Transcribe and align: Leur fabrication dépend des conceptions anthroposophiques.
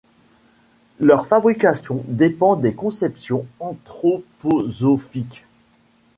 Leur 0.99 1.27
fabrication 1.27 2.03
dépend 2.07 2.55
des 2.55 2.73
conceptions 2.73 3.45
anthroposophiques. 3.59 5.45